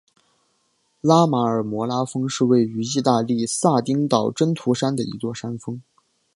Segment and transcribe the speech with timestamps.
[1.01, 5.79] 拉马尔摩拉峰是位于义大利撒丁岛真图山的一座山峰。